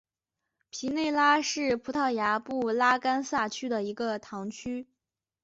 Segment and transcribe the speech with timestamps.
[0.71, 4.87] 皮内拉是葡萄牙布拉干萨区的一个堂区。